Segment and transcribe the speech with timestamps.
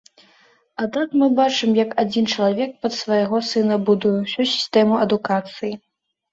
[0.83, 5.73] А так мы бачым, як адзін чалавек пад свайго сына будуе ўсю сістэму адукацыі.